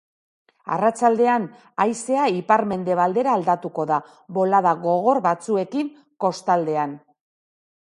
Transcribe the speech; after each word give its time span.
Arratsaldean 0.75 1.43
haizea 1.85 2.23
ipar-mendebaldera 2.37 3.37
aldatuko 3.41 3.87
da 3.93 4.01
bolada 4.39 4.75
gogor 4.89 5.23
batzuekin 5.29 5.95
kostaldean. 6.27 6.99